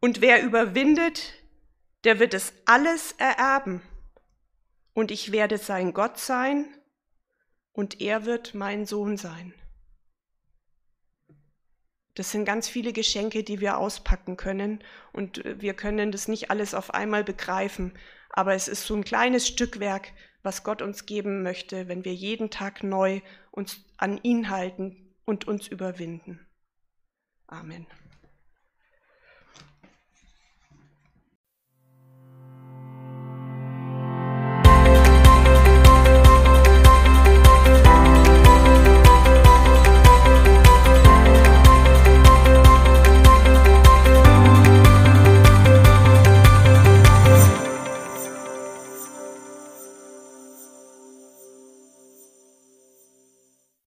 Und 0.00 0.20
wer 0.20 0.42
überwindet, 0.42 1.32
der 2.02 2.18
wird 2.18 2.34
es 2.34 2.52
alles 2.64 3.12
ererben 3.18 3.82
und 4.94 5.12
ich 5.12 5.30
werde 5.30 5.58
sein 5.58 5.94
Gott 5.94 6.18
sein 6.18 6.66
und 7.78 8.00
er 8.00 8.24
wird 8.24 8.56
mein 8.56 8.86
Sohn 8.86 9.16
sein. 9.16 9.54
Das 12.16 12.32
sind 12.32 12.44
ganz 12.44 12.68
viele 12.68 12.92
Geschenke, 12.92 13.44
die 13.44 13.60
wir 13.60 13.78
auspacken 13.78 14.36
können 14.36 14.82
und 15.12 15.44
wir 15.44 15.74
können 15.74 16.10
das 16.10 16.26
nicht 16.26 16.50
alles 16.50 16.74
auf 16.74 16.92
einmal 16.92 17.22
begreifen, 17.22 17.96
aber 18.30 18.54
es 18.54 18.66
ist 18.66 18.84
so 18.84 18.96
ein 18.96 19.04
kleines 19.04 19.46
Stückwerk, 19.46 20.12
was 20.42 20.64
Gott 20.64 20.82
uns 20.82 21.06
geben 21.06 21.44
möchte, 21.44 21.86
wenn 21.86 22.04
wir 22.04 22.14
jeden 22.14 22.50
Tag 22.50 22.82
neu 22.82 23.20
uns 23.52 23.84
an 23.96 24.18
ihn 24.24 24.50
halten 24.50 25.14
und 25.24 25.46
uns 25.46 25.68
überwinden. 25.68 26.44
Amen. 27.46 27.86